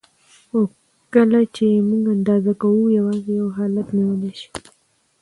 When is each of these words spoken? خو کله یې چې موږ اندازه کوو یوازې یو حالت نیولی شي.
خو 0.49 0.59
کله 1.13 1.37
یې 1.43 1.51
چې 1.55 1.65
موږ 1.89 2.03
اندازه 2.15 2.51
کوو 2.61 2.93
یوازې 2.97 3.31
یو 3.39 3.47
حالت 3.57 3.87
نیولی 3.97 4.31
شي. 4.39 4.49